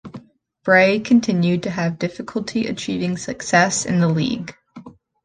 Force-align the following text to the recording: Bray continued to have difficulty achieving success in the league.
Bray 0.63 0.99
continued 0.99 1.61
to 1.61 1.69
have 1.69 1.99
difficulty 1.99 2.65
achieving 2.65 3.17
success 3.19 3.85
in 3.85 3.99
the 3.99 4.07
league. 4.07 4.57